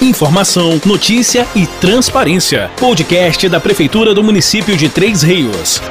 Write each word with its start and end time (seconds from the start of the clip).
Informação, 0.00 0.80
notícia 0.86 1.44
e 1.56 1.66
transparência. 1.66 2.70
Podcast 2.78 3.48
da 3.48 3.58
Prefeitura 3.58 4.14
do 4.14 4.22
Município 4.22 4.76
de 4.76 4.88
Três 4.88 5.22
Rios. 5.22 5.82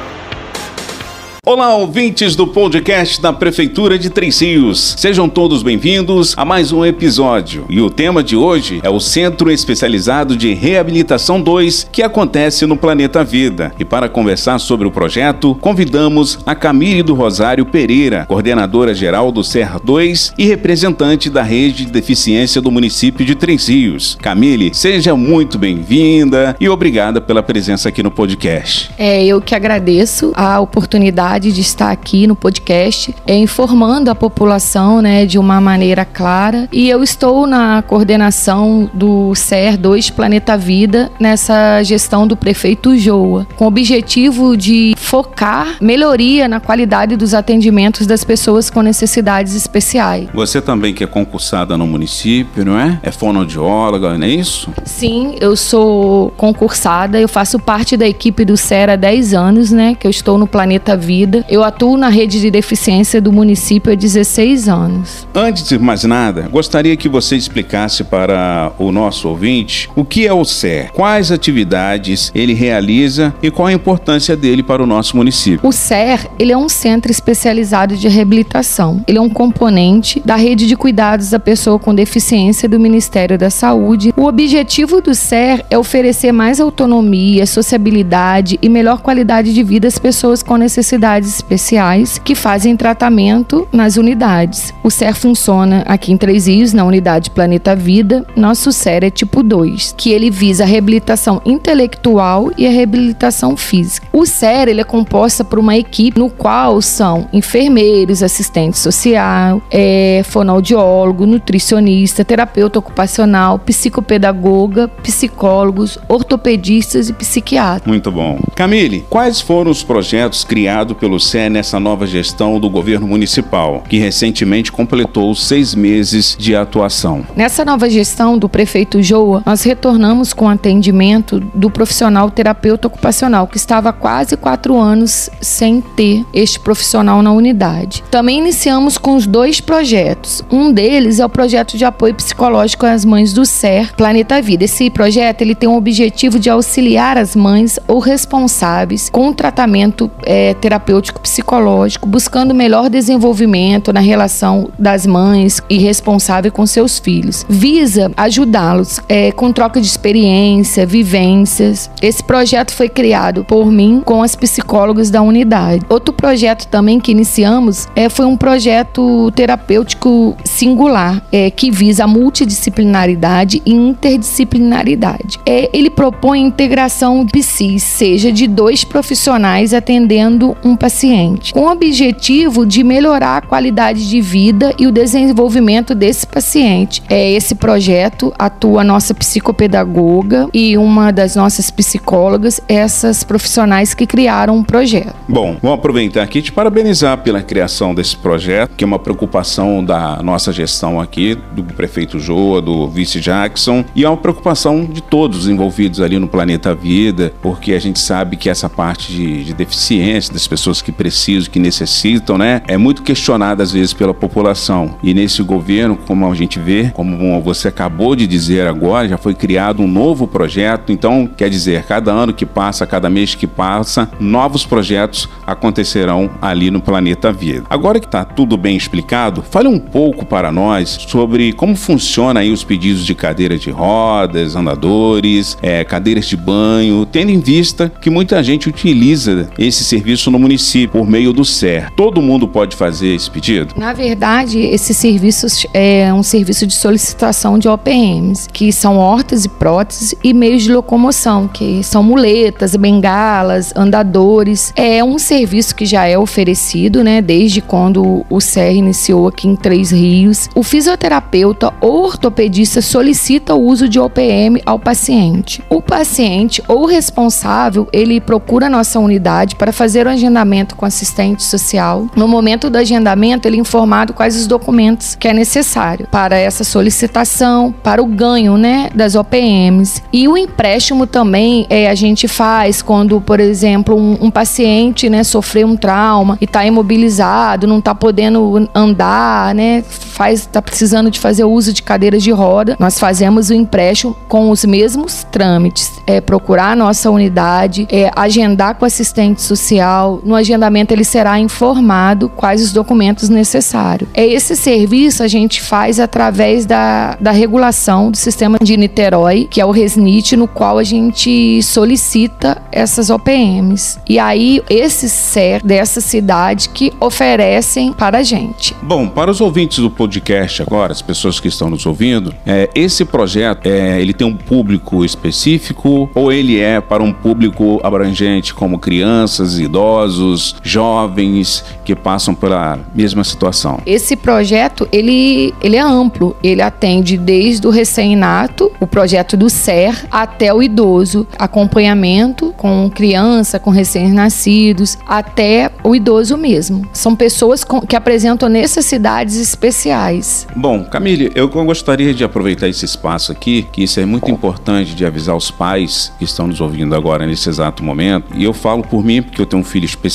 Olá, 1.48 1.74
ouvintes 1.74 2.36
do 2.36 2.46
podcast 2.46 3.22
da 3.22 3.32
Prefeitura 3.32 3.98
de 3.98 4.10
Três 4.10 4.38
Rios. 4.38 4.94
Sejam 4.98 5.30
todos 5.30 5.62
bem-vindos 5.62 6.34
a 6.36 6.44
mais 6.44 6.72
um 6.72 6.84
episódio. 6.84 7.64
E 7.70 7.80
o 7.80 7.88
tema 7.88 8.22
de 8.22 8.36
hoje 8.36 8.80
é 8.82 8.90
o 8.90 9.00
Centro 9.00 9.50
Especializado 9.50 10.36
de 10.36 10.52
Reabilitação 10.52 11.40
2, 11.40 11.88
que 11.90 12.02
acontece 12.02 12.66
no 12.66 12.76
Planeta 12.76 13.24
Vida. 13.24 13.72
E 13.78 13.84
para 13.84 14.10
conversar 14.10 14.58
sobre 14.58 14.86
o 14.86 14.90
projeto, 14.90 15.54
convidamos 15.54 16.38
a 16.44 16.54
Camille 16.54 17.02
do 17.02 17.14
Rosário 17.14 17.64
Pereira, 17.64 18.26
coordenadora 18.26 18.94
geral 18.94 19.32
do 19.32 19.42
SER 19.42 19.80
2 19.82 20.34
e 20.36 20.44
representante 20.44 21.30
da 21.30 21.42
rede 21.42 21.86
de 21.86 21.92
deficiência 21.92 22.60
do 22.60 22.70
município 22.70 23.24
de 23.24 23.34
Três 23.34 23.68
Rios. 23.68 24.18
Camille, 24.20 24.74
seja 24.74 25.16
muito 25.16 25.56
bem-vinda 25.56 26.54
e 26.60 26.68
obrigada 26.68 27.22
pela 27.22 27.42
presença 27.42 27.88
aqui 27.88 28.02
no 28.02 28.10
podcast. 28.10 28.90
É, 28.98 29.24
eu 29.24 29.40
que 29.40 29.54
agradeço 29.54 30.30
a 30.36 30.60
oportunidade 30.60 31.37
oportunidade 31.38 31.52
de 31.52 31.60
estar 31.60 31.90
aqui 31.90 32.26
no 32.26 32.34
podcast, 32.34 33.14
é, 33.26 33.36
informando 33.36 34.10
a 34.10 34.14
população 34.14 35.00
né, 35.00 35.24
de 35.24 35.38
uma 35.38 35.60
maneira 35.60 36.04
clara. 36.04 36.68
E 36.72 36.88
eu 36.88 37.02
estou 37.02 37.46
na 37.46 37.82
coordenação 37.82 38.90
do 38.92 39.34
CER 39.34 39.78
2 39.78 40.10
Planeta 40.10 40.56
Vida, 40.56 41.10
nessa 41.18 41.82
gestão 41.82 42.26
do 42.26 42.36
prefeito 42.36 42.96
Joa, 42.96 43.46
com 43.56 43.64
o 43.64 43.68
objetivo 43.68 44.56
de 44.56 44.94
focar 44.96 45.76
melhoria 45.80 46.48
na 46.48 46.60
qualidade 46.60 47.16
dos 47.16 47.32
atendimentos 47.32 48.06
das 48.06 48.24
pessoas 48.24 48.68
com 48.68 48.82
necessidades 48.82 49.54
especiais. 49.54 50.28
Você 50.34 50.60
também 50.60 50.92
que 50.92 51.04
é 51.04 51.06
concursada 51.06 51.76
no 51.76 51.86
município, 51.86 52.64
não 52.64 52.78
é? 52.78 52.98
É 53.02 53.10
fonoaudióloga, 53.10 54.18
não 54.18 54.26
é 54.26 54.30
isso? 54.30 54.72
Sim, 54.84 55.36
eu 55.40 55.56
sou 55.56 56.30
concursada, 56.36 57.20
eu 57.20 57.28
faço 57.28 57.58
parte 57.58 57.96
da 57.96 58.06
equipe 58.06 58.44
do 58.44 58.56
CER 58.56 58.90
há 58.90 58.96
10 58.96 59.34
anos, 59.34 59.70
né? 59.70 59.94
Que 59.94 60.06
eu 60.06 60.10
estou 60.10 60.36
no 60.36 60.46
Planeta 60.46 60.96
Vida 60.96 61.27
vida. 61.28 61.44
Eu 61.48 61.62
atuo 61.62 61.96
na 61.96 62.08
rede 62.08 62.40
de 62.40 62.50
deficiência 62.50 63.20
do 63.20 63.30
município 63.30 63.92
há 63.92 63.94
16 63.94 64.68
anos. 64.68 65.28
Antes 65.34 65.68
de 65.68 65.78
mais 65.78 66.04
nada, 66.04 66.48
gostaria 66.50 66.96
que 66.96 67.08
você 67.08 67.36
explicasse 67.36 68.02
para 68.02 68.72
o 68.78 68.90
nosso 68.90 69.28
ouvinte 69.28 69.88
o 69.94 70.04
que 70.04 70.26
é 70.26 70.32
o 70.32 70.44
SER, 70.44 70.90
quais 70.92 71.30
atividades 71.30 72.32
ele 72.34 72.54
realiza 72.54 73.34
e 73.42 73.50
qual 73.50 73.68
a 73.68 73.72
importância 73.72 74.36
dele 74.36 74.62
para 74.62 74.82
o 74.82 74.86
nosso 74.86 75.16
município. 75.16 75.60
O 75.62 75.72
SER, 75.72 76.26
ele 76.38 76.52
é 76.52 76.56
um 76.56 76.68
centro 76.68 77.12
especializado 77.12 77.96
de 77.96 78.08
reabilitação. 78.08 79.02
Ele 79.06 79.18
é 79.18 79.20
um 79.20 79.28
componente 79.28 80.22
da 80.24 80.36
rede 80.36 80.66
de 80.66 80.76
cuidados 80.76 81.30
da 81.30 81.38
pessoa 81.38 81.78
com 81.78 81.94
deficiência 81.94 82.68
do 82.68 82.80
Ministério 82.80 83.36
da 83.36 83.50
Saúde. 83.50 84.14
O 84.16 84.24
objetivo 84.24 85.00
do 85.00 85.14
SER 85.14 85.64
é 85.70 85.76
oferecer 85.76 86.32
mais 86.32 86.60
autonomia, 86.60 87.46
sociabilidade 87.46 88.58
e 88.62 88.68
melhor 88.68 89.00
qualidade 89.00 89.52
de 89.52 89.62
vida 89.62 89.86
às 89.86 89.98
pessoas 89.98 90.42
com 90.42 90.56
necessidades 90.56 91.17
unidades 91.18 91.34
especiais 91.34 92.18
que 92.18 92.34
fazem 92.34 92.76
tratamento 92.76 93.66
nas 93.72 93.96
unidades. 93.96 94.72
O 94.82 94.90
SER 94.90 95.14
funciona 95.14 95.82
aqui 95.86 96.12
em 96.12 96.16
Três 96.16 96.46
Rios, 96.46 96.72
na 96.72 96.84
unidade 96.84 97.30
Planeta 97.30 97.74
Vida. 97.74 98.24
Nosso 98.36 98.72
SER 98.72 99.04
é 99.04 99.10
tipo 99.10 99.42
2, 99.42 99.94
que 99.96 100.10
ele 100.10 100.30
visa 100.30 100.64
a 100.64 100.66
reabilitação 100.66 101.42
intelectual 101.44 102.50
e 102.56 102.66
a 102.66 102.70
reabilitação 102.70 103.56
física. 103.56 104.06
O 104.12 104.24
SER 104.24 104.68
ele 104.68 104.80
é 104.80 104.84
composta 104.84 105.44
por 105.44 105.58
uma 105.58 105.76
equipe 105.76 106.18
no 106.18 106.30
qual 106.30 106.80
são 106.80 107.28
enfermeiros, 107.32 108.22
assistente 108.22 108.78
social, 108.78 109.60
é, 109.70 110.22
fonoaudiólogo, 110.24 111.26
nutricionista, 111.26 112.24
terapeuta 112.24 112.78
ocupacional, 112.78 113.58
psicopedagoga, 113.58 114.88
psicólogos, 115.02 115.98
ortopedistas 116.08 117.08
e 117.08 117.12
psiquiatras. 117.12 117.86
Muito 117.86 118.10
bom. 118.10 118.38
Camille, 118.54 119.04
quais 119.10 119.40
foram 119.40 119.70
os 119.70 119.82
projetos 119.82 120.44
criados 120.44 120.97
pelo 120.98 121.20
CE 121.20 121.48
nessa 121.48 121.78
nova 121.78 122.06
gestão 122.06 122.58
do 122.58 122.68
governo 122.68 123.06
municipal, 123.06 123.84
que 123.88 123.98
recentemente 123.98 124.72
completou 124.72 125.34
seis 125.34 125.74
meses 125.74 126.36
de 126.38 126.56
atuação. 126.56 127.24
Nessa 127.36 127.64
nova 127.64 127.88
gestão 127.88 128.36
do 128.36 128.48
prefeito 128.48 129.02
Joa, 129.02 129.42
nós 129.46 129.62
retornamos 129.62 130.32
com 130.32 130.48
atendimento 130.48 131.40
do 131.54 131.70
profissional 131.70 132.30
terapeuta 132.30 132.88
ocupacional, 132.88 133.46
que 133.46 133.56
estava 133.56 133.90
há 133.90 133.92
quase 133.92 134.36
quatro 134.36 134.76
anos 134.76 135.30
sem 135.40 135.80
ter 135.80 136.24
este 136.34 136.58
profissional 136.58 137.22
na 137.22 137.32
unidade. 137.32 138.02
Também 138.10 138.38
iniciamos 138.38 138.98
com 138.98 139.14
os 139.14 139.26
dois 139.26 139.60
projetos. 139.60 140.42
Um 140.50 140.72
deles 140.72 141.20
é 141.20 141.24
o 141.24 141.28
projeto 141.28 141.76
de 141.76 141.84
apoio 141.84 142.14
psicológico 142.14 142.86
às 142.86 143.04
mães 143.04 143.32
do 143.32 143.46
SER 143.46 143.94
Planeta 143.94 144.42
Vida. 144.42 144.64
Esse 144.64 144.90
projeto 144.90 145.42
ele 145.42 145.54
tem 145.54 145.68
o 145.68 145.76
objetivo 145.76 146.38
de 146.38 146.50
auxiliar 146.50 147.16
as 147.16 147.36
mães 147.36 147.78
ou 147.86 147.98
responsáveis 147.98 149.08
com 149.10 149.28
o 149.28 149.34
tratamento 149.34 150.10
é, 150.24 150.54
terapêutico 150.54 150.87
terapêutico 150.88 151.20
psicológico, 151.20 152.08
buscando 152.08 152.54
melhor 152.54 152.88
desenvolvimento 152.88 153.92
na 153.92 154.00
relação 154.00 154.70
das 154.78 155.06
mães 155.06 155.60
e 155.68 155.76
responsável 155.78 156.50
com 156.50 156.64
seus 156.64 156.98
filhos. 156.98 157.44
Visa 157.48 158.10
ajudá-los 158.16 158.98
é, 159.06 159.30
com 159.30 159.52
troca 159.52 159.80
de 159.80 159.86
experiência, 159.86 160.86
vivências. 160.86 161.90
Esse 162.00 162.24
projeto 162.24 162.72
foi 162.72 162.88
criado 162.88 163.44
por 163.44 163.70
mim 163.70 164.00
com 164.02 164.22
as 164.22 164.34
psicólogas 164.34 165.10
da 165.10 165.20
unidade. 165.20 165.84
Outro 165.90 166.14
projeto 166.14 166.66
também 166.68 166.98
que 166.98 167.12
iniciamos 167.12 167.86
é, 167.94 168.08
foi 168.08 168.24
um 168.24 168.36
projeto 168.36 169.30
terapêutico 169.32 170.34
singular 170.44 171.22
é, 171.30 171.50
que 171.50 171.70
visa 171.70 172.04
a 172.04 172.06
multidisciplinaridade 172.06 173.60
e 173.66 173.72
interdisciplinaridade. 173.72 175.38
É, 175.44 175.68
ele 175.72 175.90
propõe 175.90 176.40
integração 176.40 177.26
psis, 177.26 177.82
seja 177.82 178.32
de 178.32 178.46
dois 178.46 178.84
profissionais 178.84 179.74
atendendo 179.74 180.56
um 180.64 180.77
paciente, 180.78 181.52
com 181.52 181.60
o 181.60 181.70
objetivo 181.70 182.64
de 182.64 182.82
melhorar 182.82 183.38
a 183.38 183.40
qualidade 183.42 184.08
de 184.08 184.20
vida 184.20 184.74
e 184.78 184.86
o 184.86 184.92
desenvolvimento 184.92 185.94
desse 185.94 186.26
paciente. 186.26 187.02
É 187.08 187.32
esse 187.32 187.54
projeto 187.54 188.32
atua 188.38 188.80
a 188.82 188.84
nossa 188.84 189.12
psicopedagoga 189.12 190.48
e 190.54 190.76
uma 190.76 191.12
das 191.12 191.34
nossas 191.34 191.70
psicólogas, 191.70 192.60
essas 192.68 193.24
profissionais 193.24 193.94
que 193.94 194.06
criaram 194.06 194.56
o 194.56 194.58
um 194.58 194.64
projeto. 194.64 195.14
Bom, 195.28 195.56
vamos 195.62 195.78
aproveitar 195.78 196.22
aqui 196.22 196.42
te 196.42 196.52
parabenizar 196.52 197.18
pela 197.18 197.42
criação 197.42 197.94
desse 197.94 198.16
projeto, 198.16 198.74
que 198.76 198.84
é 198.84 198.86
uma 198.86 198.98
preocupação 198.98 199.84
da 199.84 200.22
nossa 200.22 200.52
gestão 200.52 201.00
aqui, 201.00 201.36
do 201.52 201.62
prefeito 201.62 202.18
Joa, 202.18 202.60
do 202.60 202.88
vice 202.88 203.20
Jackson, 203.20 203.84
e 203.94 204.04
é 204.04 204.08
uma 204.08 204.16
preocupação 204.16 204.84
de 204.84 205.02
todos 205.02 205.40
os 205.40 205.48
envolvidos 205.48 206.00
ali 206.00 206.18
no 206.18 206.28
planeta 206.28 206.74
Vida, 206.74 207.32
porque 207.40 207.72
a 207.72 207.80
gente 207.80 207.98
sabe 207.98 208.36
que 208.36 208.50
essa 208.50 208.68
parte 208.68 209.12
de, 209.12 209.44
de 209.44 209.54
deficiência 209.54 210.32
das 210.32 210.46
pessoas 210.46 210.67
pessoas 210.68 210.82
que 210.82 210.92
precisam, 210.92 211.50
que 211.50 211.58
necessitam, 211.58 212.36
né? 212.36 212.60
É 212.66 212.76
muito 212.76 213.02
questionada 213.02 213.62
às 213.62 213.72
vezes 213.72 213.92
pela 213.92 214.12
população. 214.12 214.96
E 215.02 215.14
nesse 215.14 215.42
governo, 215.42 215.96
como 215.96 216.30
a 216.30 216.34
gente 216.34 216.58
vê, 216.58 216.90
como 216.94 217.40
você 217.40 217.68
acabou 217.68 218.14
de 218.14 218.26
dizer 218.26 218.66
agora, 218.66 219.08
já 219.08 219.16
foi 219.16 219.34
criado 219.34 219.82
um 219.82 219.88
novo 219.88 220.26
projeto. 220.26 220.92
Então, 220.92 221.26
quer 221.26 221.48
dizer, 221.48 221.84
cada 221.84 222.12
ano 222.12 222.32
que 222.32 222.44
passa, 222.44 222.86
cada 222.86 223.08
mês 223.08 223.34
que 223.34 223.46
passa, 223.46 224.10
novos 224.20 224.66
projetos 224.66 225.28
acontecerão 225.46 226.30
ali 226.40 226.70
no 226.70 226.80
planeta 226.80 227.32
Vida. 227.32 227.64
Agora 227.70 228.00
que 228.00 228.06
está 228.06 228.24
tudo 228.24 228.56
bem 228.56 228.76
explicado, 228.76 229.42
fale 229.42 229.68
um 229.68 229.78
pouco 229.78 230.26
para 230.26 230.50
nós 230.50 230.98
sobre 231.08 231.52
como 231.52 231.76
funciona 231.76 232.40
aí 232.40 232.50
os 232.50 232.64
pedidos 232.64 233.06
de 233.06 233.14
cadeiras 233.14 233.60
de 233.60 233.70
rodas, 233.70 234.56
andadores, 234.56 235.56
é, 235.62 235.84
cadeiras 235.84 236.26
de 236.26 236.36
banho, 236.36 237.06
tendo 237.06 237.30
em 237.30 237.40
vista 237.40 237.92
que 238.00 238.10
muita 238.10 238.42
gente 238.42 238.68
utiliza 238.68 239.48
esse 239.58 239.84
serviço 239.84 240.30
no 240.30 240.38
município 240.38 240.57
município 240.58 240.88
por 240.98 241.08
meio 241.08 241.32
do 241.32 241.44
SER. 241.44 241.92
Todo 241.94 242.20
mundo 242.20 242.48
pode 242.48 242.74
fazer 242.74 243.14
esse 243.14 243.30
pedido? 243.30 243.74
Na 243.76 243.92
verdade, 243.92 244.58
esse 244.58 244.92
serviço 244.92 245.46
é 245.72 246.12
um 246.12 246.22
serviço 246.22 246.66
de 246.66 246.74
solicitação 246.74 247.56
de 247.56 247.68
OPMs, 247.68 248.48
que 248.52 248.72
são 248.72 248.96
hortas 248.98 249.44
e 249.44 249.48
próteses 249.48 250.14
e 250.24 250.34
meios 250.34 250.64
de 250.64 250.72
locomoção, 250.72 251.46
que 251.46 251.82
são 251.84 252.02
muletas, 252.02 252.74
bengalas, 252.74 253.72
andadores. 253.76 254.72
É 254.74 255.04
um 255.04 255.18
serviço 255.18 255.74
que 255.76 255.86
já 255.86 256.06
é 256.06 256.18
oferecido, 256.18 257.04
né, 257.04 257.22
desde 257.22 257.60
quando 257.60 258.26
o 258.28 258.40
SER 258.40 258.74
iniciou 258.74 259.28
aqui 259.28 259.46
em 259.46 259.54
Três 259.54 259.92
Rios. 259.92 260.48
O 260.54 260.64
fisioterapeuta 260.64 261.72
ou 261.80 262.04
ortopedista 262.04 262.82
solicita 262.82 263.54
o 263.54 263.62
uso 263.62 263.88
de 263.88 264.00
OPM 264.00 264.60
ao 264.66 264.78
paciente. 264.78 265.62
O 265.70 265.80
paciente 265.80 266.60
ou 266.66 266.86
responsável, 266.86 267.86
ele 267.92 268.20
procura 268.20 268.66
a 268.66 268.70
nossa 268.70 268.98
unidade 268.98 269.54
para 269.54 269.72
fazer 269.72 270.06
o 270.06 270.10
agendamento 270.10 270.47
agendamento 270.48 270.74
com 270.76 270.86
assistente 270.86 271.42
social. 271.42 272.06
No 272.16 272.26
momento 272.26 272.70
do 272.70 272.78
agendamento, 272.78 273.46
ele 273.46 273.56
é 273.56 273.60
informado 273.60 274.12
quais 274.12 274.36
os 274.36 274.46
documentos 274.46 275.14
que 275.14 275.28
é 275.28 275.32
necessário 275.32 276.06
para 276.10 276.36
essa 276.36 276.64
solicitação, 276.64 277.74
para 277.82 278.02
o 278.02 278.06
ganho, 278.06 278.56
né, 278.56 278.88
das 278.94 279.14
OPMs. 279.14 280.02
E 280.12 280.26
o 280.26 280.36
empréstimo 280.36 281.06
também 281.06 281.66
é, 281.68 281.88
a 281.88 281.94
gente 281.94 282.26
faz 282.26 282.80
quando, 282.82 283.20
por 283.20 283.40
exemplo, 283.40 283.96
um, 283.96 284.16
um 284.20 284.30
paciente, 284.30 285.10
né, 285.10 285.22
sofreu 285.22 285.68
um 285.68 285.76
trauma 285.76 286.38
e 286.40 286.44
está 286.44 286.64
imobilizado, 286.64 287.66
não 287.66 287.78
está 287.78 287.94
podendo 287.94 288.68
andar, 288.74 289.54
né, 289.54 289.84
faz, 289.88 290.40
está 290.40 290.62
precisando 290.62 291.10
de 291.10 291.20
fazer 291.20 291.44
uso 291.44 291.72
de 291.72 291.82
cadeiras 291.82 292.22
de 292.22 292.30
roda. 292.30 292.76
Nós 292.78 292.98
fazemos 292.98 293.50
o 293.50 293.54
empréstimo 293.54 294.16
com 294.28 294.50
os 294.50 294.64
mesmos 294.64 295.24
trâmites, 295.30 295.92
é 296.06 296.20
procurar 296.20 296.72
a 296.72 296.76
nossa 296.76 297.10
unidade, 297.10 297.86
é 297.90 298.10
agendar 298.16 298.76
com 298.76 298.84
assistente 298.84 299.42
social. 299.42 300.20
No 300.24 300.34
agendamento 300.38 300.92
ele 300.92 301.04
será 301.04 301.38
informado 301.38 302.28
quais 302.28 302.62
os 302.62 302.72
documentos 302.72 303.28
necessários. 303.28 304.08
É 304.14 304.26
esse 304.26 304.56
serviço 304.56 305.22
a 305.22 305.28
gente 305.28 305.60
faz 305.60 306.00
através 306.00 306.64
da, 306.64 307.16
da 307.20 307.30
regulação 307.30 308.10
do 308.10 308.16
sistema 308.16 308.58
de 308.62 308.76
Niterói, 308.76 309.46
que 309.50 309.60
é 309.60 309.66
o 309.66 309.70
Resnit, 309.70 310.36
no 310.36 310.48
qual 310.48 310.78
a 310.78 310.84
gente 310.84 311.62
solicita 311.62 312.62
essas 312.72 313.10
OPMs. 313.10 313.98
E 314.08 314.18
aí 314.18 314.62
esses 314.70 315.12
SER 315.12 315.64
dessa 315.64 316.00
cidade 316.00 316.68
que 316.68 316.92
oferecem 317.00 317.92
para 317.92 318.18
a 318.18 318.22
gente. 318.22 318.74
Bom, 318.82 319.08
para 319.08 319.30
os 319.30 319.40
ouvintes 319.40 319.78
do 319.78 319.90
podcast 319.90 320.62
agora, 320.62 320.92
as 320.92 321.02
pessoas 321.02 321.40
que 321.40 321.48
estão 321.48 321.68
nos 321.68 321.84
ouvindo, 321.86 322.34
é, 322.46 322.70
esse 322.74 323.04
projeto 323.04 323.66
é, 323.66 324.00
ele 324.00 324.12
tem 324.12 324.26
um 324.26 324.36
público 324.36 325.04
específico 325.04 326.08
ou 326.14 326.32
ele 326.32 326.60
é 326.60 326.80
para 326.80 327.02
um 327.02 327.12
público 327.12 327.80
abrangente 327.82 328.54
como 328.54 328.78
crianças, 328.78 329.58
idosos, 329.58 330.27
jovens 330.62 331.64
que 331.84 331.94
passam 331.94 332.34
pela 332.34 332.78
mesma 332.94 333.24
situação? 333.24 333.80
Esse 333.86 334.16
projeto 334.16 334.88
ele, 334.92 335.54
ele 335.62 335.76
é 335.76 335.80
amplo, 335.80 336.36
ele 336.42 336.62
atende 336.62 337.16
desde 337.16 337.66
o 337.66 337.70
recém-nato, 337.70 338.70
o 338.80 338.86
projeto 338.86 339.36
do 339.36 339.48
SER, 339.48 340.06
até 340.10 340.52
o 340.52 340.62
idoso, 340.62 341.26
acompanhamento 341.38 342.52
com 342.56 342.90
criança, 342.90 343.58
com 343.58 343.70
recém-nascidos, 343.70 344.98
até 345.06 345.70
o 345.82 345.94
idoso 345.94 346.36
mesmo. 346.36 346.86
São 346.92 347.14
pessoas 347.14 347.64
com, 347.64 347.80
que 347.80 347.96
apresentam 347.96 348.48
necessidades 348.48 349.36
especiais. 349.36 350.46
Bom, 350.54 350.84
Camille, 350.84 351.30
eu 351.34 351.48
gostaria 351.48 352.14
de 352.14 352.24
aproveitar 352.24 352.68
esse 352.68 352.84
espaço 352.84 353.32
aqui, 353.32 353.66
que 353.72 353.82
isso 353.82 354.00
é 354.00 354.04
muito 354.04 354.30
importante 354.30 354.94
de 354.94 355.04
avisar 355.04 355.36
os 355.36 355.50
pais 355.50 356.12
que 356.18 356.24
estão 356.24 356.46
nos 356.46 356.60
ouvindo 356.60 356.94
agora 356.94 357.26
nesse 357.26 357.48
exato 357.48 357.82
momento. 357.82 358.26
E 358.34 358.44
eu 358.44 358.52
falo 358.52 358.82
por 358.82 359.04
mim 359.04 359.22
porque 359.22 359.40
eu 359.40 359.46
tenho 359.46 359.62
um 359.62 359.64
filho 359.64 359.84
especial 359.84 360.07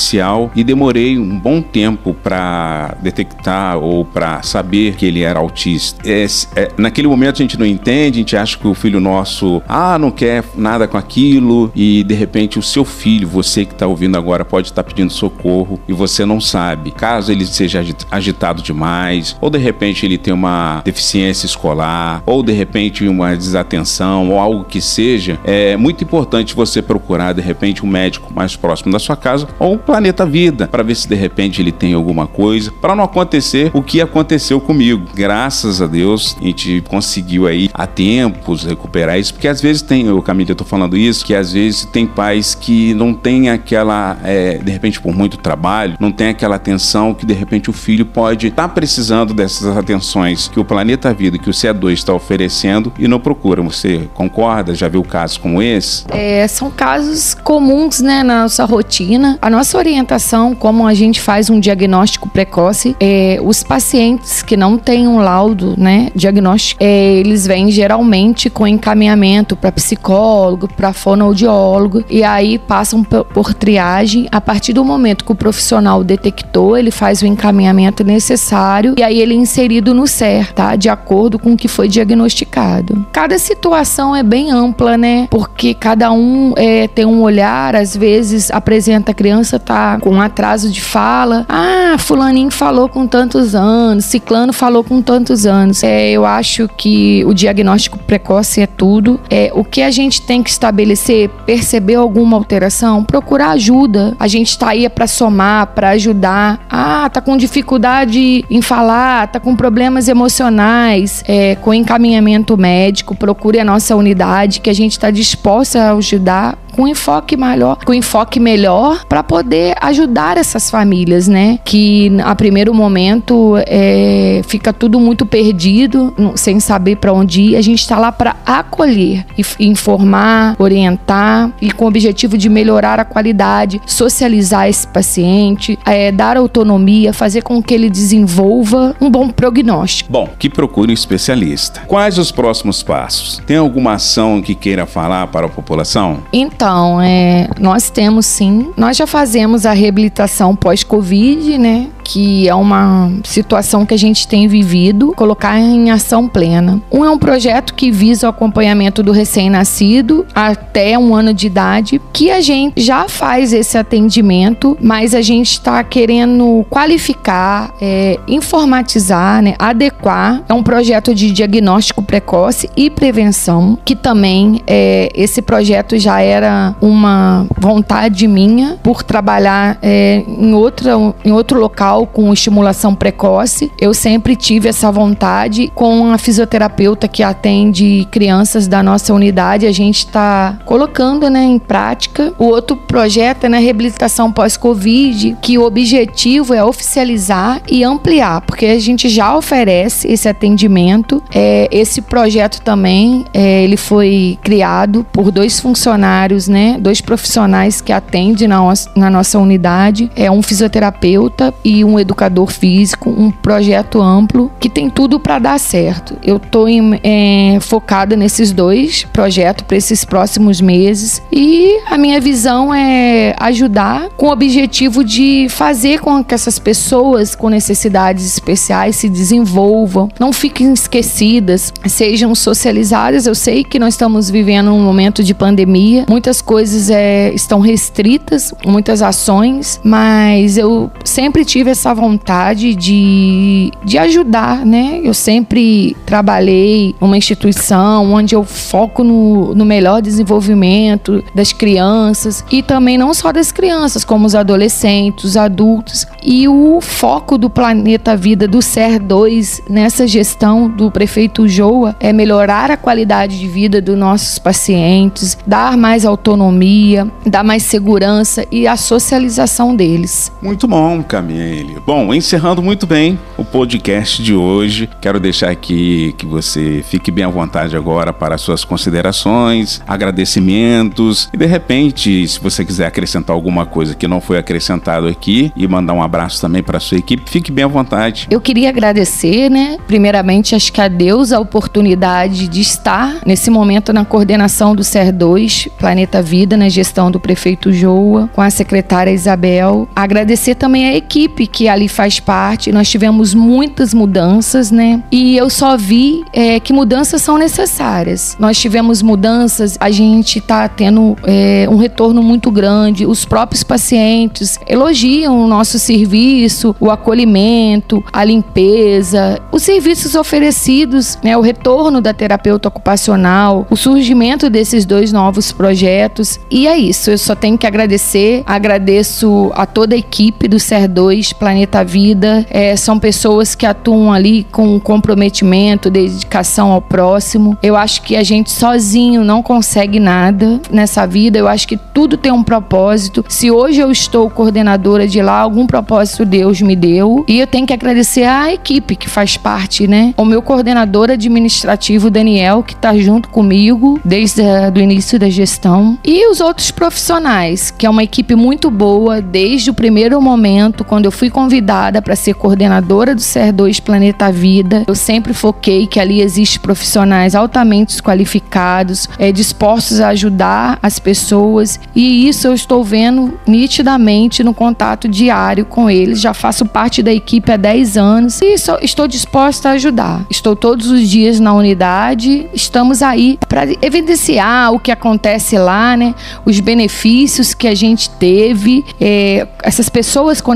e 0.54 0.64
demorei 0.64 1.18
um 1.18 1.38
bom 1.38 1.60
tempo 1.60 2.14
para 2.14 2.96
detectar 3.02 3.78
ou 3.78 4.04
para 4.04 4.42
saber 4.42 4.94
que 4.96 5.06
ele 5.06 5.22
era 5.22 5.38
autista. 5.38 6.00
É, 6.08 6.26
é, 6.56 6.70
naquele 6.76 7.08
momento 7.08 7.36
a 7.36 7.42
gente 7.42 7.58
não 7.58 7.66
entende, 7.66 8.18
a 8.18 8.20
gente 8.20 8.36
acha 8.36 8.58
que 8.58 8.66
o 8.66 8.74
filho 8.74 9.00
nosso, 9.00 9.62
ah, 9.68 9.98
não 9.98 10.10
quer 10.10 10.44
nada 10.56 10.86
com 10.86 10.96
aquilo 10.96 11.70
e 11.74 12.02
de 12.04 12.14
repente 12.14 12.58
o 12.58 12.62
seu 12.62 12.84
filho, 12.84 13.28
você 13.28 13.64
que 13.64 13.72
está 13.72 13.86
ouvindo 13.86 14.16
agora, 14.16 14.44
pode 14.44 14.68
estar 14.68 14.82
tá 14.82 14.88
pedindo 14.88 15.12
socorro 15.12 15.80
e 15.88 15.92
você 15.92 16.24
não 16.24 16.40
sabe. 16.40 16.90
Caso 16.90 17.32
ele 17.32 17.44
seja 17.46 17.84
agitado 18.10 18.62
demais 18.62 19.36
ou 19.40 19.50
de 19.50 19.58
repente 19.58 20.04
ele 20.06 20.18
tem 20.18 20.32
uma 20.32 20.82
deficiência 20.84 21.46
escolar 21.46 22.22
ou 22.26 22.42
de 22.42 22.52
repente 22.52 23.06
uma 23.06 23.36
desatenção 23.36 24.30
ou 24.30 24.38
algo 24.38 24.64
que 24.64 24.80
seja, 24.80 25.38
é 25.44 25.76
muito 25.76 26.04
importante 26.04 26.54
você 26.54 26.80
procurar 26.80 27.32
de 27.32 27.40
repente 27.40 27.84
um 27.84 27.88
médico 27.88 28.32
mais 28.32 28.56
próximo 28.56 28.92
da 28.92 28.98
sua 28.98 29.16
casa 29.16 29.46
ou 29.58 29.78
Planeta 29.84 30.26
Vida 30.26 30.66
para 30.66 30.82
ver 30.82 30.94
se 30.94 31.08
de 31.08 31.14
repente 31.14 31.60
ele 31.60 31.72
tem 31.72 31.94
alguma 31.94 32.26
coisa, 32.26 32.72
para 32.80 32.94
não 32.94 33.04
acontecer 33.04 33.70
o 33.74 33.82
que 33.82 34.00
aconteceu 34.00 34.60
comigo. 34.60 35.06
Graças 35.14 35.80
a 35.80 35.86
Deus 35.86 36.36
a 36.40 36.44
gente 36.44 36.82
conseguiu 36.88 37.46
aí 37.46 37.68
a 37.72 37.86
tempos 37.86 38.64
recuperar 38.64 39.18
isso, 39.18 39.34
porque 39.34 39.48
às 39.48 39.60
vezes 39.60 39.82
tem, 39.82 40.10
o 40.10 40.22
Camila, 40.22 40.50
eu 40.50 40.56
tô 40.56 40.64
falando 40.64 40.96
isso, 40.96 41.24
que 41.24 41.34
às 41.34 41.52
vezes 41.52 41.84
tem 41.86 42.06
pais 42.06 42.54
que 42.54 42.94
não 42.94 43.14
tem 43.14 43.50
aquela, 43.50 44.16
é, 44.24 44.58
de 44.58 44.70
repente 44.70 45.00
por 45.00 45.14
muito 45.14 45.36
trabalho, 45.36 45.96
não 46.00 46.10
tem 46.10 46.28
aquela 46.28 46.56
atenção 46.56 47.14
que 47.14 47.26
de 47.26 47.34
repente 47.34 47.70
o 47.70 47.72
filho 47.72 48.06
pode 48.06 48.48
estar 48.48 48.68
tá 48.68 48.74
precisando 48.74 49.34
dessas 49.34 49.76
atenções 49.76 50.48
que 50.48 50.60
o 50.60 50.64
Planeta 50.64 51.12
Vida, 51.12 51.38
que 51.38 51.50
o 51.50 51.52
CE2 51.52 51.92
está 51.92 52.12
oferecendo 52.12 52.92
e 52.98 53.06
não 53.06 53.20
procura. 53.20 53.62
Você 53.62 54.08
concorda? 54.14 54.74
Já 54.74 54.88
viu 54.88 55.02
casos 55.02 55.36
como 55.36 55.62
esse? 55.62 56.04
É, 56.08 56.46
são 56.48 56.70
casos 56.70 57.34
comuns 57.34 58.00
né, 58.00 58.22
na 58.22 58.42
nossa 58.42 58.64
rotina. 58.64 59.38
A 59.40 59.50
nossa 59.50 59.73
orientação, 59.76 60.54
como 60.54 60.86
a 60.86 60.94
gente 60.94 61.20
faz 61.20 61.50
um 61.50 61.60
diagnóstico 61.60 62.28
precoce, 62.28 62.96
é, 63.00 63.38
os 63.42 63.62
pacientes 63.62 64.42
que 64.42 64.56
não 64.56 64.76
têm 64.76 65.06
um 65.06 65.18
laudo 65.18 65.74
né, 65.76 66.10
diagnóstico, 66.14 66.82
é, 66.82 67.14
eles 67.14 67.46
vêm 67.46 67.70
geralmente 67.70 68.48
com 68.50 68.66
encaminhamento 68.66 69.56
para 69.56 69.72
psicólogo, 69.72 70.68
para 70.68 70.92
fonoaudiólogo, 70.92 72.04
e 72.08 72.22
aí 72.22 72.58
passam 72.58 73.02
por, 73.02 73.24
por 73.24 73.54
triagem. 73.54 74.28
A 74.30 74.40
partir 74.40 74.72
do 74.72 74.84
momento 74.84 75.24
que 75.24 75.32
o 75.32 75.34
profissional 75.34 76.02
detectou, 76.04 76.76
ele 76.76 76.90
faz 76.90 77.22
o 77.22 77.26
encaminhamento 77.26 78.04
necessário 78.04 78.94
e 78.98 79.02
aí 79.02 79.20
ele 79.20 79.34
é 79.34 79.36
inserido 79.36 79.94
no 79.94 80.06
CER, 80.06 80.52
tá? 80.52 80.76
De 80.76 80.88
acordo 80.88 81.38
com 81.38 81.52
o 81.52 81.56
que 81.56 81.68
foi 81.68 81.88
diagnosticado. 81.88 83.06
Cada 83.12 83.38
situação 83.38 84.14
é 84.14 84.22
bem 84.22 84.50
ampla, 84.50 84.96
né? 84.96 85.28
Porque 85.30 85.74
cada 85.74 86.12
um 86.12 86.52
é, 86.56 86.88
tem 86.88 87.04
um 87.04 87.22
olhar, 87.22 87.74
às 87.74 87.96
vezes 87.96 88.50
apresenta 88.50 89.12
a 89.12 89.14
criança 89.14 89.58
tá 89.64 89.98
com 90.00 90.10
um 90.10 90.20
atraso 90.20 90.70
de 90.70 90.80
fala. 90.80 91.46
Ah, 91.48 91.96
fulaninho 91.98 92.50
falou 92.50 92.88
com 92.88 93.06
tantos 93.06 93.54
anos, 93.54 94.04
ciclano 94.04 94.52
falou 94.52 94.84
com 94.84 95.00
tantos 95.00 95.46
anos. 95.46 95.82
É, 95.82 96.10
eu 96.10 96.24
acho 96.24 96.68
que 96.76 97.24
o 97.24 97.34
diagnóstico 97.34 97.98
precoce 97.98 98.60
é 98.60 98.66
tudo. 98.66 99.20
É, 99.30 99.50
o 99.54 99.64
que 99.64 99.82
a 99.82 99.90
gente 99.90 100.22
tem 100.22 100.42
que 100.42 100.50
estabelecer, 100.50 101.28
perceber 101.46 101.94
alguma 101.94 102.36
alteração, 102.36 103.02
procurar 103.02 103.50
ajuda. 103.50 104.14
A 104.18 104.28
gente 104.28 104.50
está 104.50 104.70
aí 104.70 104.88
para 104.88 105.06
somar, 105.06 105.68
para 105.68 105.90
ajudar. 105.90 106.60
Ah, 106.70 107.08
tá 107.12 107.20
com 107.20 107.36
dificuldade 107.36 108.44
em 108.50 108.62
falar, 108.62 109.28
tá 109.28 109.40
com 109.40 109.56
problemas 109.56 110.08
emocionais, 110.08 111.24
é, 111.26 111.54
com 111.56 111.72
encaminhamento 111.72 112.56
médico, 112.56 113.14
procure 113.14 113.58
a 113.58 113.64
nossa 113.64 113.96
unidade 113.96 114.60
que 114.60 114.70
a 114.70 114.74
gente 114.74 114.92
está 114.92 115.10
disposta 115.10 115.80
a 115.80 115.92
ajudar 115.92 116.58
com 116.74 116.88
enfoque 116.88 117.36
melhor, 117.36 117.78
com 117.84 117.94
enfoque 117.94 118.40
melhor 118.40 119.04
para 119.08 119.22
poder 119.22 119.76
ajudar 119.80 120.36
essas 120.36 120.68
famílias, 120.68 121.28
né? 121.28 121.58
Que 121.64 122.12
a 122.24 122.34
primeiro 122.34 122.74
momento 122.74 123.54
é, 123.66 124.42
fica 124.46 124.72
tudo 124.72 124.98
muito 124.98 125.24
perdido, 125.24 126.12
sem 126.36 126.58
saber 126.58 126.96
para 126.96 127.12
onde 127.12 127.40
ir. 127.40 127.56
A 127.56 127.62
gente 127.62 127.80
está 127.80 127.98
lá 127.98 128.10
para 128.10 128.36
acolher, 128.44 129.24
informar, 129.60 130.56
orientar 130.58 131.52
e 131.60 131.70
com 131.70 131.84
o 131.84 131.88
objetivo 131.88 132.36
de 132.36 132.48
melhorar 132.48 132.98
a 132.98 133.04
qualidade, 133.04 133.80
socializar 133.86 134.68
esse 134.68 134.86
paciente, 134.86 135.78
é, 135.86 136.10
dar 136.10 136.36
autonomia, 136.36 137.12
fazer 137.12 137.42
com 137.42 137.62
que 137.62 137.72
ele 137.72 137.88
desenvolva 137.88 138.96
um 139.00 139.08
bom 139.08 139.28
prognóstico. 139.28 140.10
Bom, 140.10 140.28
que 140.38 140.50
procure 140.50 140.90
um 140.90 140.94
especialista. 140.94 141.82
Quais 141.86 142.18
os 142.18 142.32
próximos 142.32 142.82
passos? 142.82 143.40
Tem 143.46 143.56
alguma 143.56 143.94
ação 143.94 144.42
que 144.42 144.54
queira 144.54 144.86
falar 144.86 145.28
para 145.28 145.46
a 145.46 145.48
população? 145.48 146.18
Então 146.32 146.63
então, 146.64 146.98
é, 146.98 147.46
nós 147.60 147.90
temos 147.90 148.24
sim. 148.24 148.72
Nós 148.74 148.96
já 148.96 149.06
fazemos 149.06 149.66
a 149.66 149.74
reabilitação 149.74 150.56
pós-Covid, 150.56 151.58
né? 151.58 151.88
Que 152.04 152.48
é 152.48 152.54
uma 152.54 153.10
situação 153.24 153.86
que 153.86 153.94
a 153.94 153.98
gente 153.98 154.28
tem 154.28 154.46
vivido, 154.46 155.14
colocar 155.16 155.58
em 155.58 155.90
ação 155.90 156.28
plena. 156.28 156.80
Um 156.92 157.04
é 157.04 157.10
um 157.10 157.18
projeto 157.18 157.74
que 157.74 157.90
visa 157.90 158.26
o 158.26 158.30
acompanhamento 158.30 159.02
do 159.02 159.10
recém-nascido 159.10 160.26
até 160.34 160.98
um 160.98 161.14
ano 161.14 161.32
de 161.32 161.46
idade, 161.46 162.00
que 162.12 162.30
a 162.30 162.40
gente 162.40 162.80
já 162.82 163.08
faz 163.08 163.52
esse 163.52 163.78
atendimento, 163.78 164.76
mas 164.80 165.14
a 165.14 165.22
gente 165.22 165.52
está 165.52 165.82
querendo 165.82 166.64
qualificar, 166.68 167.72
é, 167.80 168.18
informatizar, 168.28 169.42
né, 169.42 169.54
adequar. 169.58 170.42
É 170.48 170.52
um 170.52 170.62
projeto 170.62 171.14
de 171.14 171.30
diagnóstico 171.30 172.02
precoce 172.02 172.68
e 172.76 172.90
prevenção, 172.90 173.78
que 173.84 173.96
também 173.96 174.60
é, 174.66 175.08
esse 175.14 175.40
projeto 175.40 175.98
já 175.98 176.20
era 176.20 176.74
uma 176.80 177.46
vontade 177.58 178.26
minha 178.26 178.76
por 178.82 179.02
trabalhar 179.02 179.78
é, 179.80 180.22
em, 180.26 180.52
outra, 180.52 180.92
em 181.24 181.32
outro 181.32 181.58
local 181.58 181.93
com 182.02 182.32
estimulação 182.32 182.94
precoce. 182.94 183.70
Eu 183.80 183.94
sempre 183.94 184.36
tive 184.36 184.68
essa 184.68 184.90
vontade 184.90 185.70
com 185.74 186.10
a 186.10 186.18
fisioterapeuta 186.18 187.08
que 187.08 187.22
atende 187.22 188.06
crianças 188.10 188.66
da 188.66 188.82
nossa 188.82 189.12
unidade. 189.14 189.66
A 189.66 189.72
gente 189.72 189.98
está 189.98 190.58
colocando 190.64 191.28
né, 191.30 191.44
em 191.44 191.58
prática. 191.58 192.32
O 192.38 192.46
outro 192.46 192.76
projeto 192.76 193.44
é 193.44 193.48
na 193.48 193.58
reabilitação 193.58 194.32
pós-Covid, 194.32 195.36
que 195.40 195.58
o 195.58 195.64
objetivo 195.64 196.54
é 196.54 196.64
oficializar 196.64 197.62
e 197.68 197.84
ampliar, 197.84 198.40
porque 198.42 198.66
a 198.66 198.78
gente 198.80 199.08
já 199.08 199.36
oferece 199.36 200.10
esse 200.10 200.28
atendimento. 200.28 201.22
É, 201.32 201.68
esse 201.70 202.00
projeto 202.00 202.60
também 202.62 203.24
é, 203.32 203.62
ele 203.62 203.76
foi 203.76 204.38
criado 204.42 205.06
por 205.12 205.30
dois 205.30 205.60
funcionários, 205.60 206.48
né, 206.48 206.76
dois 206.80 207.00
profissionais 207.00 207.80
que 207.80 207.92
atendem 207.92 208.48
na, 208.48 208.60
na 208.96 209.10
nossa 209.10 209.38
unidade. 209.38 210.10
É 210.16 210.30
um 210.30 210.42
fisioterapeuta 210.42 211.54
e 211.64 211.83
um 211.84 211.98
educador 211.98 212.50
físico, 212.50 213.10
um 213.10 213.30
projeto 213.30 214.00
amplo 214.00 214.50
que 214.58 214.68
tem 214.68 214.88
tudo 214.90 215.18
para 215.18 215.38
dar 215.38 215.58
certo. 215.58 216.16
Eu 216.22 216.36
estou 216.36 216.66
é, 217.02 217.58
focada 217.60 218.16
nesses 218.16 218.52
dois 218.52 219.04
projetos 219.12 219.64
para 219.66 219.76
esses 219.76 220.04
próximos 220.04 220.60
meses 220.60 221.22
e 221.32 221.80
a 221.86 221.98
minha 221.98 222.20
visão 222.20 222.72
é 222.72 223.34
ajudar 223.38 224.08
com 224.16 224.26
o 224.26 224.32
objetivo 224.32 225.04
de 225.04 225.46
fazer 225.48 226.00
com 226.00 226.24
que 226.24 226.34
essas 226.34 226.58
pessoas 226.58 227.34
com 227.34 227.48
necessidades 227.48 228.26
especiais 228.26 228.96
se 228.96 229.08
desenvolvam, 229.08 230.08
não 230.18 230.32
fiquem 230.32 230.72
esquecidas, 230.72 231.72
sejam 231.86 232.34
socializadas. 232.34 233.26
Eu 233.26 233.34
sei 233.34 233.64
que 233.64 233.78
nós 233.78 233.94
estamos 233.94 234.30
vivendo 234.30 234.72
um 234.72 234.82
momento 234.82 235.22
de 235.22 235.34
pandemia, 235.34 236.06
muitas 236.08 236.40
coisas 236.40 236.90
é, 236.90 237.32
estão 237.34 237.60
restritas, 237.60 238.52
muitas 238.66 239.02
ações, 239.02 239.80
mas 239.84 240.56
eu 240.56 240.90
sempre 241.04 241.44
tive 241.44 241.70
essa 241.74 241.92
vontade 241.92 242.74
de, 242.74 243.70
de 243.84 243.98
ajudar, 243.98 244.64
né? 244.64 245.00
Eu 245.02 245.12
sempre 245.12 245.94
trabalhei 246.06 246.94
numa 247.00 247.18
instituição 247.18 248.12
onde 248.12 248.34
eu 248.34 248.44
foco 248.44 249.02
no, 249.02 249.54
no 249.54 249.64
melhor 249.64 250.00
desenvolvimento 250.00 251.22
das 251.34 251.52
crianças 251.52 252.44
e 252.50 252.62
também 252.62 252.96
não 252.96 253.12
só 253.12 253.32
das 253.32 253.50
crianças, 253.52 254.04
como 254.04 254.24
os 254.26 254.34
adolescentes, 254.34 255.24
os 255.24 255.36
adultos. 255.36 256.06
E 256.22 256.48
o 256.48 256.80
foco 256.80 257.36
do 257.36 257.50
Planeta 257.50 258.16
Vida 258.16 258.46
do 258.46 258.62
SER 258.62 259.00
2 259.00 259.62
nessa 259.68 260.06
gestão 260.06 260.68
do 260.68 260.90
prefeito 260.90 261.48
Joa 261.48 261.96
é 261.98 262.12
melhorar 262.12 262.70
a 262.70 262.76
qualidade 262.76 263.38
de 263.38 263.48
vida 263.48 263.80
dos 263.80 263.98
nossos 263.98 264.38
pacientes, 264.38 265.36
dar 265.46 265.76
mais 265.76 266.06
autonomia, 266.06 267.10
dar 267.26 267.42
mais 267.42 267.64
segurança 267.64 268.46
e 268.50 268.66
a 268.66 268.76
socialização 268.76 269.74
deles. 269.74 270.30
Muito 270.40 270.68
bom, 270.68 271.02
Camille. 271.02 271.63
Bom, 271.86 272.14
encerrando 272.14 272.62
muito 272.62 272.86
bem 272.86 273.18
o 273.36 273.44
podcast 273.44 274.22
de 274.22 274.34
hoje, 274.34 274.88
quero 275.00 275.20
deixar 275.20 275.50
aqui 275.50 276.14
que 276.16 276.24
você 276.26 276.82
fique 276.88 277.10
bem 277.10 277.24
à 277.24 277.28
vontade 277.28 277.76
agora 277.76 278.12
para 278.12 278.38
suas 278.38 278.64
considerações, 278.64 279.82
agradecimentos 279.86 281.28
e 281.32 281.36
de 281.36 281.46
repente, 281.46 282.26
se 282.26 282.40
você 282.40 282.64
quiser 282.64 282.86
acrescentar 282.86 283.34
alguma 283.34 283.66
coisa 283.66 283.94
que 283.94 284.08
não 284.08 284.20
foi 284.20 284.38
acrescentado 284.38 285.06
aqui 285.06 285.52
e 285.56 285.66
mandar 285.68 285.92
um 285.92 286.02
abraço 286.02 286.40
também 286.40 286.62
para 286.62 286.80
sua 286.80 286.98
equipe, 286.98 287.30
fique 287.30 287.52
bem 287.52 287.64
à 287.64 287.68
vontade. 287.68 288.26
Eu 288.30 288.40
queria 288.40 288.68
agradecer, 288.68 289.50
né? 289.50 289.78
Primeiramente, 289.86 290.54
acho 290.54 290.72
que 290.72 290.80
a 290.80 290.88
Deus 290.88 291.32
a 291.32 291.40
oportunidade 291.40 292.48
de 292.48 292.60
estar 292.60 293.20
nesse 293.26 293.50
momento 293.50 293.92
na 293.92 294.04
coordenação 294.04 294.74
do 294.74 294.82
SER2, 294.82 295.70
Planeta 295.78 296.22
Vida, 296.22 296.56
na 296.56 296.68
gestão 296.68 297.10
do 297.10 297.20
prefeito 297.20 297.72
Joa, 297.72 298.28
com 298.32 298.40
a 298.40 298.50
secretária 298.50 299.10
Isabel. 299.10 299.88
Agradecer 299.94 300.54
também 300.54 300.86
a 300.86 300.96
equipe 300.96 301.46
que 301.54 301.68
ali 301.68 301.86
faz 301.86 302.18
parte. 302.18 302.72
Nós 302.72 302.90
tivemos 302.90 303.32
muitas 303.32 303.94
mudanças, 303.94 304.72
né? 304.72 305.00
E 305.10 305.36
eu 305.36 305.48
só 305.48 305.76
vi 305.76 306.24
é, 306.32 306.58
que 306.58 306.72
mudanças 306.72 307.22
são 307.22 307.38
necessárias. 307.38 308.36
Nós 308.40 308.58
tivemos 308.58 309.00
mudanças, 309.02 309.78
a 309.78 309.88
gente 309.88 310.40
está 310.40 310.66
tendo 310.66 311.16
é, 311.22 311.68
um 311.70 311.76
retorno 311.76 312.20
muito 312.24 312.50
grande. 312.50 313.06
Os 313.06 313.24
próprios 313.24 313.62
pacientes 313.62 314.58
elogiam 314.66 315.44
o 315.44 315.46
nosso 315.46 315.78
serviço, 315.78 316.74
o 316.80 316.90
acolhimento, 316.90 318.02
a 318.12 318.24
limpeza, 318.24 319.40
os 319.52 319.62
serviços 319.62 320.16
oferecidos, 320.16 321.16
né? 321.22 321.36
O 321.36 321.40
retorno 321.40 322.00
da 322.00 322.12
terapeuta 322.12 322.66
ocupacional, 322.66 323.64
o 323.70 323.76
surgimento 323.76 324.50
desses 324.50 324.84
dois 324.84 325.12
novos 325.12 325.52
projetos. 325.52 326.40
E 326.50 326.66
é 326.66 326.76
isso, 326.76 327.12
eu 327.12 327.18
só 327.18 327.36
tenho 327.36 327.56
que 327.56 327.66
agradecer. 327.66 328.42
Agradeço 328.44 329.52
a 329.54 329.64
toda 329.66 329.94
a 329.94 329.98
equipe 329.98 330.48
do 330.48 330.56
SER2 330.56 331.32
Planeta 331.44 331.84
Vida. 331.84 332.46
É, 332.48 332.74
são 332.74 332.98
pessoas 332.98 333.54
que 333.54 333.66
atuam 333.66 334.10
ali 334.10 334.46
com 334.50 334.80
comprometimento, 334.80 335.90
dedicação 335.90 336.72
ao 336.72 336.80
próximo. 336.80 337.54
Eu 337.62 337.76
acho 337.76 338.00
que 338.00 338.16
a 338.16 338.22
gente 338.22 338.50
sozinho 338.50 339.22
não 339.22 339.42
consegue 339.42 340.00
nada 340.00 340.58
nessa 340.70 341.06
vida. 341.06 341.38
Eu 341.38 341.46
acho 341.46 341.68
que 341.68 341.76
tudo 341.76 342.16
tem 342.16 342.32
um 342.32 342.42
propósito. 342.42 343.22
Se 343.28 343.50
hoje 343.50 343.78
eu 343.78 343.90
estou 343.90 344.30
coordenadora 344.30 345.06
de 345.06 345.20
lá, 345.20 345.40
algum 345.40 345.66
propósito 345.66 346.24
Deus 346.24 346.62
me 346.62 346.74
deu. 346.74 347.26
E 347.28 347.40
eu 347.40 347.46
tenho 347.46 347.66
que 347.66 347.74
agradecer 347.74 348.24
à 348.24 348.50
equipe 348.50 348.96
que 348.96 349.10
faz 349.10 349.36
parte, 349.36 349.86
né? 349.86 350.14
O 350.16 350.24
meu 350.24 350.40
coordenador 350.40 351.10
administrativo, 351.10 352.08
Daniel, 352.08 352.62
que 352.62 352.72
está 352.72 352.96
junto 352.96 353.28
comigo 353.28 354.00
desde 354.02 354.40
o 354.74 354.78
início 354.78 355.18
da 355.18 355.28
gestão. 355.28 355.98
E 356.02 356.26
os 356.30 356.40
outros 356.40 356.70
profissionais, 356.70 357.70
que 357.70 357.84
é 357.84 357.90
uma 357.90 358.02
equipe 358.02 358.34
muito 358.34 358.70
boa 358.70 359.20
desde 359.20 359.68
o 359.68 359.74
primeiro 359.74 360.18
momento, 360.22 360.84
quando 360.84 361.04
eu 361.04 361.12
fui 361.12 361.33
convidada 361.34 362.00
para 362.00 362.14
ser 362.14 362.34
coordenadora 362.34 363.12
do 363.12 363.20
CER2 363.20 363.82
Planeta 363.82 364.30
Vida. 364.30 364.84
Eu 364.86 364.94
sempre 364.94 365.34
foquei 365.34 365.84
que 365.84 365.98
ali 365.98 366.20
existe 366.20 366.60
profissionais 366.60 367.34
altamente 367.34 368.00
qualificados, 368.00 369.08
é, 369.18 369.32
dispostos 369.32 370.00
a 370.00 370.10
ajudar 370.10 370.78
as 370.80 371.00
pessoas. 371.00 371.80
E 371.92 372.28
isso 372.28 372.46
eu 372.46 372.54
estou 372.54 372.84
vendo 372.84 373.36
nitidamente 373.48 374.44
no 374.44 374.54
contato 374.54 375.08
diário 375.08 375.64
com 375.64 375.90
eles. 375.90 376.20
Já 376.20 376.32
faço 376.32 376.64
parte 376.66 377.02
da 377.02 377.12
equipe 377.12 377.50
há 377.50 377.56
10 377.56 377.96
anos 377.96 378.40
e 378.40 378.56
sou, 378.56 378.78
estou 378.80 379.08
disposta 379.08 379.70
a 379.70 379.72
ajudar. 379.72 380.24
Estou 380.30 380.54
todos 380.54 380.86
os 380.86 381.08
dias 381.10 381.40
na 381.40 381.52
unidade, 381.52 382.48
estamos 382.54 383.02
aí 383.02 383.40
para 383.48 383.66
evidenciar 383.82 384.72
o 384.72 384.78
que 384.78 384.92
acontece 384.92 385.58
lá, 385.58 385.96
né? 385.96 386.14
Os 386.44 386.60
benefícios 386.60 387.54
que 387.54 387.66
a 387.66 387.74
gente 387.74 388.08
teve, 388.10 388.84
é, 389.00 389.48
essas 389.64 389.88
pessoas 389.88 390.40
com 390.40 390.54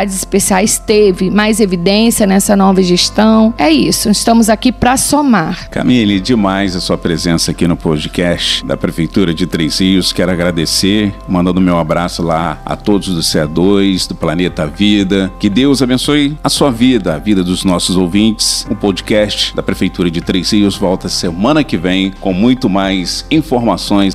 necessidades 0.00 0.16
especiais 0.16 0.78
teve 0.78 1.30
mais 1.30 1.60
evidência 1.60 2.26
nessa 2.26 2.56
nova 2.56 2.82
gestão. 2.82 3.52
É 3.58 3.70
isso, 3.70 4.08
estamos 4.08 4.48
aqui 4.48 4.72
para 4.72 4.96
somar. 4.96 5.68
Camille, 5.70 6.20
demais 6.20 6.74
a 6.74 6.80
sua 6.80 6.96
presença 6.96 7.50
aqui 7.50 7.66
no 7.66 7.76
podcast 7.76 8.64
da 8.64 8.76
Prefeitura 8.76 9.34
de 9.34 9.46
Três 9.46 9.78
Rios. 9.78 10.12
Quero 10.12 10.30
agradecer, 10.30 11.14
mandando 11.28 11.60
meu 11.60 11.78
abraço 11.78 12.22
lá 12.22 12.60
a 12.64 12.76
todos 12.76 13.08
do 13.08 13.20
CE2, 13.20 14.08
do 14.08 14.14
Planeta 14.14 14.66
Vida. 14.66 15.30
Que 15.38 15.48
Deus 15.48 15.82
abençoe 15.82 16.36
a 16.42 16.48
sua 16.48 16.70
vida, 16.70 17.14
a 17.14 17.18
vida 17.18 17.42
dos 17.42 17.64
nossos 17.64 17.96
ouvintes. 17.96 18.66
O 18.70 18.76
podcast 18.76 19.54
da 19.54 19.62
Prefeitura 19.62 20.10
de 20.10 20.20
Três 20.20 20.50
Rios 20.52 20.76
volta 20.76 21.08
semana 21.08 21.62
que 21.64 21.76
vem 21.76 22.12
com 22.20 22.32
muito 22.32 22.68
mais 22.68 23.24
informações. 23.30 24.14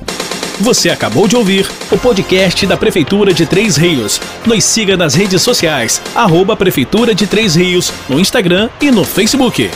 Você 0.60 0.88
acabou 0.88 1.28
de 1.28 1.36
ouvir 1.36 1.70
o 1.90 1.98
podcast 1.98 2.66
da 2.66 2.78
Prefeitura 2.78 3.32
de 3.34 3.44
Três 3.44 3.76
Rios. 3.76 4.20
Nos 4.46 4.64
siga 4.64 4.96
nas 4.96 5.14
redes 5.14 5.42
sociais, 5.42 6.00
arroba 6.14 6.56
Prefeitura 6.56 7.14
de 7.14 7.26
Três 7.26 7.54
Rios, 7.54 7.92
no 8.08 8.18
Instagram 8.18 8.70
e 8.80 8.90
no 8.90 9.04
Facebook. 9.04 9.70